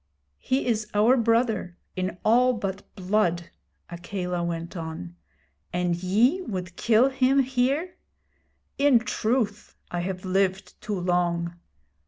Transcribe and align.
'He 0.39 0.65
is 0.65 0.87
our 0.95 1.15
brother 1.15 1.77
in 1.95 2.17
all 2.25 2.53
but 2.53 2.81
blood,' 2.95 3.51
Akela 3.91 4.43
went 4.43 4.75
on; 4.75 5.15
'and 5.71 5.95
ye 5.95 6.41
would 6.41 6.75
kill 6.75 7.09
him 7.09 7.41
here! 7.43 7.97
In 8.79 8.97
truth, 8.97 9.75
I 9.91 9.99
have 9.99 10.25
lived 10.25 10.81
too 10.81 10.99
long. 10.99 11.59